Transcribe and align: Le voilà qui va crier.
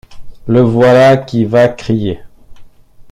Le 0.47 0.61
voilà 0.61 1.15
qui 1.15 1.45
va 1.45 1.67
crier. 1.67 2.21